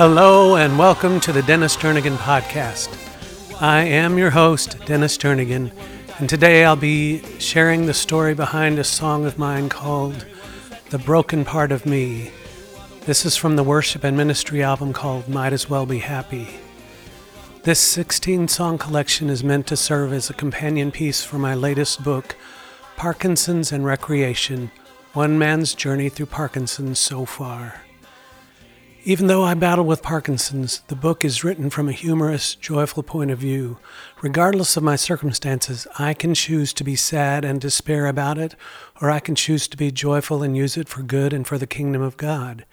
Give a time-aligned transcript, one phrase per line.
[0.00, 2.88] Hello, and welcome to the Dennis Jernigan Podcast.
[3.60, 5.70] I am your host, Dennis Jernigan,
[6.18, 10.24] and today I'll be sharing the story behind a song of mine called
[10.88, 12.30] The Broken Part of Me.
[13.02, 16.48] This is from the worship and ministry album called Might As Well Be Happy.
[17.64, 22.02] This 16 song collection is meant to serve as a companion piece for my latest
[22.02, 22.36] book,
[22.96, 24.70] Parkinson's and Recreation
[25.12, 27.82] One Man's Journey Through Parkinson's So Far.
[29.04, 33.30] Even though I battle with Parkinson's, the book is written from a humorous, joyful point
[33.30, 33.78] of view.
[34.20, 38.56] Regardless of my circumstances, I can choose to be sad and despair about it,
[39.00, 41.66] or I can choose to be joyful and use it for good and for the
[41.66, 42.66] kingdom of God.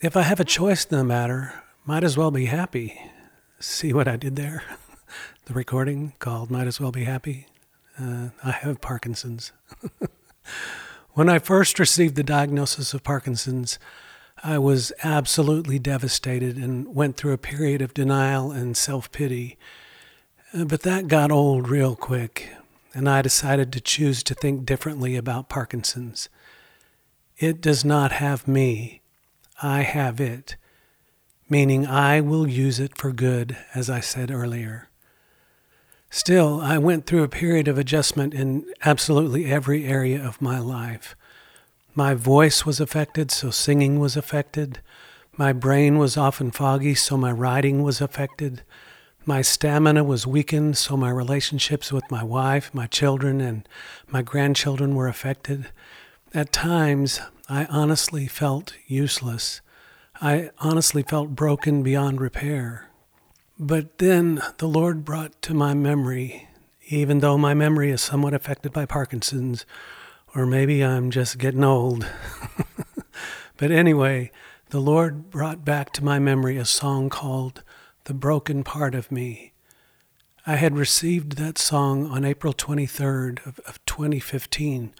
[0.00, 1.52] If I have a choice in the matter,
[1.84, 3.00] might as well be happy.
[3.58, 4.62] See what I did there?
[5.46, 7.46] the recording called Might As Well Be Happy.
[7.98, 9.50] Uh, I have Parkinson's.
[11.14, 13.80] when I first received the diagnosis of Parkinson's,
[14.42, 19.58] I was absolutely devastated and went through a period of denial and self pity.
[20.54, 22.48] Uh, but that got old real quick,
[22.94, 26.28] and I decided to choose to think differently about Parkinson's.
[27.38, 29.02] It does not have me,
[29.62, 30.56] I have it,
[31.48, 34.88] meaning I will use it for good, as I said earlier.
[36.10, 41.14] Still, I went through a period of adjustment in absolutely every area of my life.
[41.94, 44.80] My voice was affected, so singing was affected.
[45.36, 48.62] My brain was often foggy, so my writing was affected.
[49.26, 53.68] My stamina was weakened, so my relationships with my wife, my children, and
[54.08, 55.68] my grandchildren were affected.
[56.32, 59.60] At times, I honestly felt useless.
[60.20, 62.88] I honestly felt broken beyond repair.
[63.58, 66.48] But then the Lord brought to my memory,
[66.88, 69.66] even though my memory is somewhat affected by Parkinson's,
[70.34, 72.06] or maybe I'm just getting old.
[73.56, 74.30] but anyway,
[74.70, 77.62] the Lord brought back to my memory a song called
[78.04, 79.52] The Broken Part of Me.
[80.46, 84.94] I had received that song on April 23rd of, of 2015,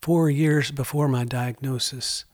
[0.00, 2.24] four years before my diagnosis.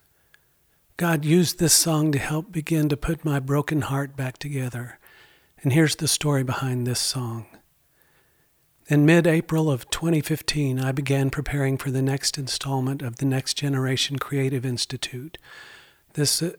[0.96, 4.98] God used this song to help begin to put my broken heart back together.
[5.62, 7.46] And here's the story behind this song.
[8.88, 13.54] In mid April of 2015, I began preparing for the next installment of the Next
[13.54, 15.38] Generation Creative Institute.
[16.12, 16.52] This uh,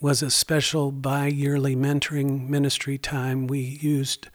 [0.00, 4.28] was a special bi yearly mentoring ministry time we used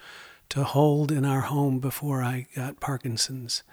[0.50, 3.64] to hold in our home before I got Parkinson's.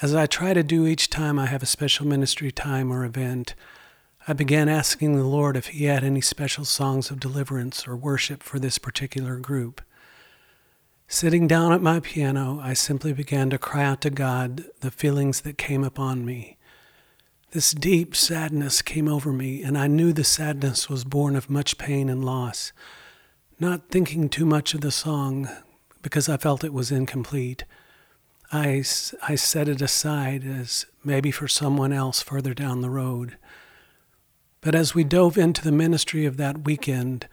[0.00, 3.56] As I try to do each time I have a special ministry time or event,
[4.28, 8.44] I began asking the Lord if He had any special songs of deliverance or worship
[8.44, 9.80] for this particular group.
[11.10, 15.40] Sitting down at my piano, I simply began to cry out to God the feelings
[15.40, 16.58] that came upon me.
[17.52, 21.78] This deep sadness came over me, and I knew the sadness was born of much
[21.78, 22.74] pain and loss.
[23.58, 25.48] Not thinking too much of the song
[26.02, 27.64] because I felt it was incomplete,
[28.52, 28.84] I,
[29.26, 33.38] I set it aside as maybe for someone else further down the road.
[34.60, 37.28] But as we dove into the ministry of that weekend,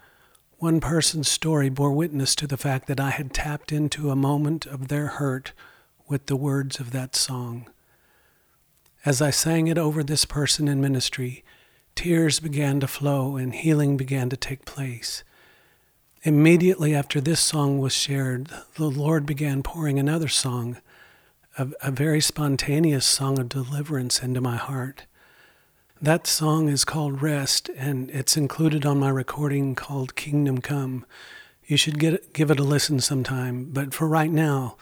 [0.57, 4.65] one person's story bore witness to the fact that I had tapped into a moment
[4.65, 5.51] of their hurt
[6.07, 7.67] with the words of that song.
[9.03, 11.43] As I sang it over this person in ministry,
[11.93, 15.23] tears began to flow and healing began to take place.
[16.23, 20.77] Immediately after this song was shared, the Lord began pouring another song,
[21.57, 25.05] a, a very spontaneous song of deliverance into my heart.
[26.01, 31.05] That song is called Rest, and it's included on my recording called Kingdom Come.
[31.65, 33.69] You should get, give it a listen sometime.
[33.71, 34.75] But for right now,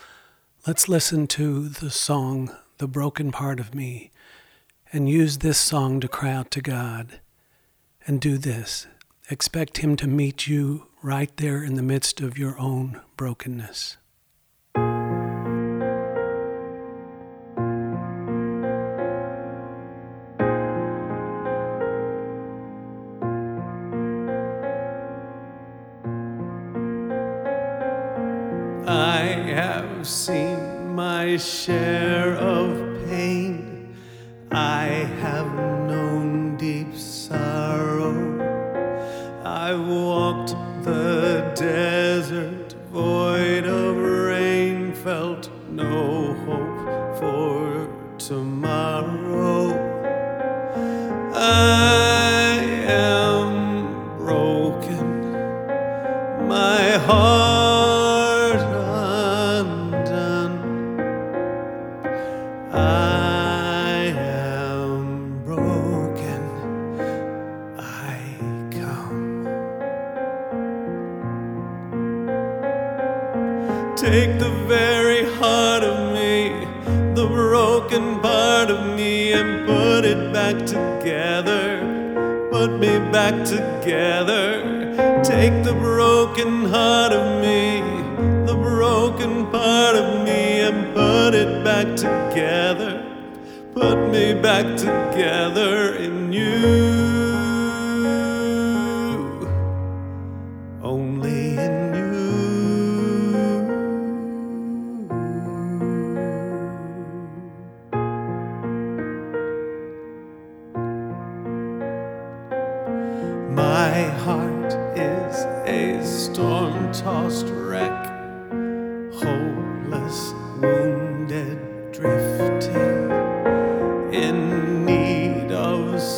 [0.66, 4.10] let's listen to the song, The Broken Part of Me,
[4.92, 7.20] and use this song to cry out to God.
[8.08, 8.88] And do this
[9.30, 13.98] expect Him to meet you right there in the midst of your own brokenness.
[30.04, 32.76] Have seen my share of
[33.08, 33.96] pain.
[34.52, 35.48] I have
[35.88, 38.12] known deep sorrow.
[39.46, 42.03] I walked the desert
[82.64, 84.94] Put me back together.
[85.22, 87.82] Take the broken heart of me,
[88.46, 93.06] the broken part of me, and put it back together.
[93.74, 97.03] Put me back together in you.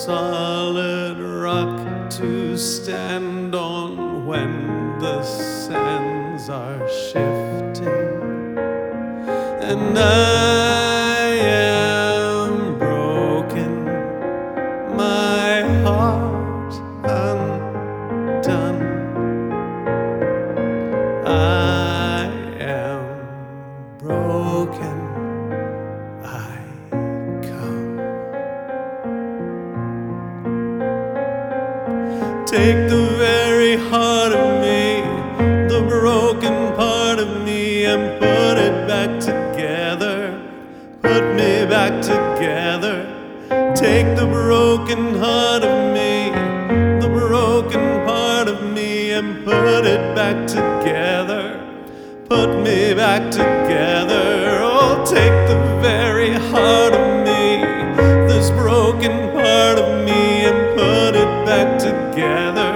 [0.06, 8.56] Solid rock to stand on when the sands are shifting.
[9.68, 10.55] And I
[44.26, 46.32] the broken heart of me,
[47.00, 51.62] the broken part of me, and put it back together.
[52.28, 54.60] Put me back together.
[54.64, 57.62] Oh, take the very heart of me,
[58.28, 62.72] this broken part of me, and put it back together.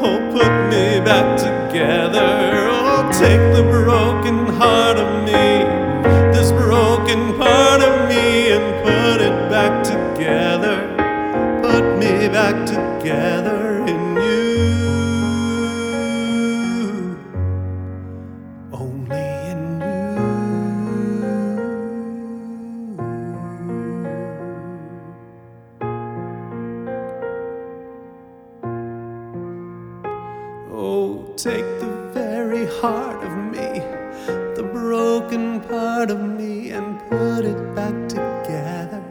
[0.00, 2.68] Oh, put me back together.
[2.70, 5.64] Oh, take the broken heart of me,
[31.42, 33.80] take the very heart of me,
[34.54, 39.02] the broken part of me, and put it back together.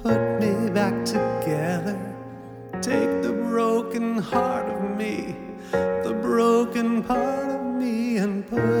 [0.00, 1.98] Put me back together.
[2.80, 5.34] Take the broken heart of me,
[5.72, 8.77] the broken part of me, and put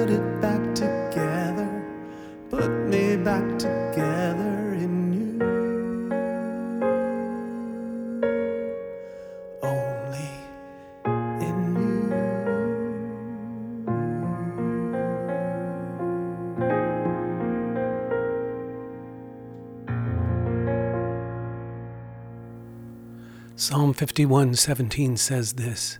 [23.60, 25.98] Psalm 51:17 says this: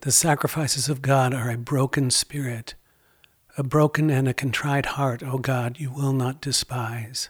[0.00, 2.76] The sacrifices of God are a broken spirit,
[3.58, 7.28] a broken and a contrite heart, O God, you will not despise.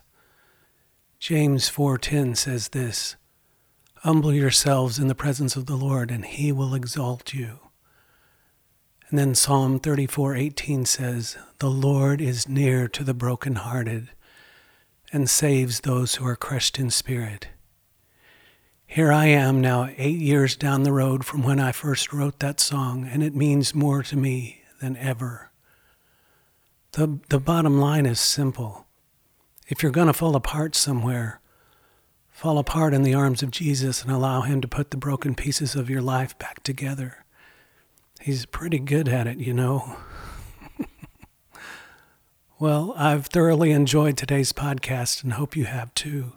[1.18, 3.16] James 4:10 says this:
[3.96, 7.58] Humble yourselves in the presence of the Lord, and he will exalt you.
[9.08, 14.10] And then Psalm 34:18 says, "The Lord is near to the brokenhearted
[15.12, 17.48] and saves those who are crushed in spirit."
[18.92, 22.58] Here I am now, eight years down the road from when I first wrote that
[22.58, 25.52] song, and it means more to me than ever.
[26.90, 28.88] The, the bottom line is simple.
[29.68, 31.40] If you're going to fall apart somewhere,
[32.30, 35.76] fall apart in the arms of Jesus and allow Him to put the broken pieces
[35.76, 37.24] of your life back together.
[38.20, 39.98] He's pretty good at it, you know.
[42.58, 46.32] well, I've thoroughly enjoyed today's podcast and hope you have too.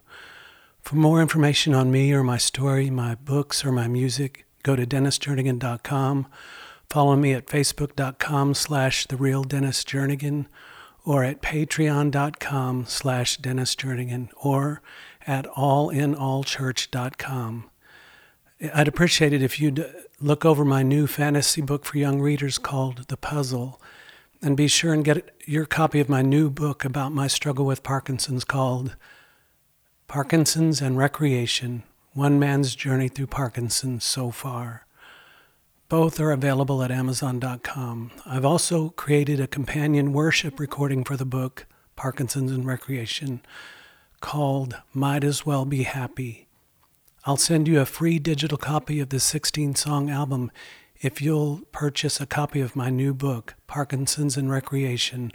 [0.83, 4.85] For more information on me or my story, my books, or my music, go to
[4.85, 6.27] dennisjernigan.com.
[6.89, 9.85] Follow me at facebook.com slash the real Dennis
[11.05, 13.77] or at patreon.com slash Dennis
[14.35, 14.81] or
[15.25, 17.69] at allinallchurch.com.
[18.73, 23.07] I'd appreciate it if you'd look over my new fantasy book for young readers called
[23.07, 23.79] The Puzzle
[24.41, 27.83] and be sure and get your copy of my new book about my struggle with
[27.83, 28.97] Parkinson's called
[30.13, 34.85] Parkinson's and Recreation One Man's Journey Through Parkinson's So Far.
[35.89, 38.11] Both are available at Amazon.com.
[38.23, 41.65] I've also created a companion worship recording for the book,
[41.95, 43.41] Parkinson's and Recreation,
[44.21, 46.47] called Might As Well Be Happy.
[47.25, 50.51] I'll send you a free digital copy of this 16 song album
[51.01, 55.31] if you'll purchase a copy of my new book, Parkinson's and Recreation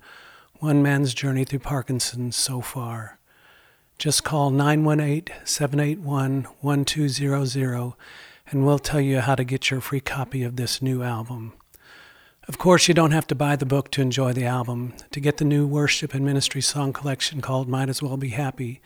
[0.61, 3.18] One Man's Journey Through Parkinson's So Far.
[3.99, 7.95] Just call 918 781 1200
[8.51, 11.53] and we'll tell you how to get your free copy of this new album.
[12.47, 14.95] Of course, you don't have to buy the book to enjoy the album.
[15.11, 18.81] To get the new worship and ministry song collection called Might As Well Be Happy,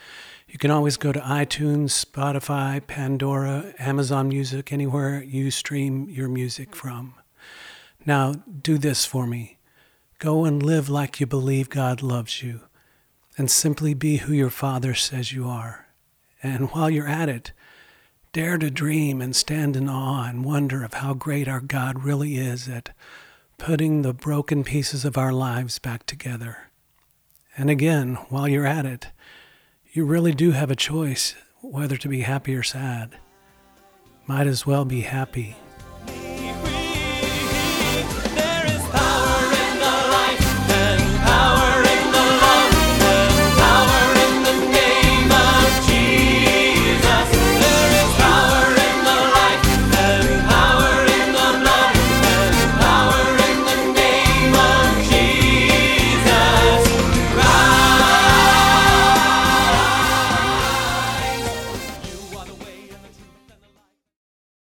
[0.48, 6.74] you can always go to iTunes, Spotify, Pandora, Amazon Music, anywhere you stream your music
[6.74, 7.14] from.
[8.06, 9.58] Now, do this for me.
[10.18, 12.62] Go and live like you believe God loves you,
[13.36, 15.86] and simply be who your Father says you are.
[16.42, 17.52] And while you're at it,
[18.32, 22.36] dare to dream and stand in awe and wonder of how great our God really
[22.36, 22.90] is at
[23.58, 26.70] putting the broken pieces of our lives back together.
[27.56, 29.08] And again, while you're at it,
[29.92, 33.16] you really do have a choice whether to be happy or sad.
[34.26, 35.56] Might as well be happy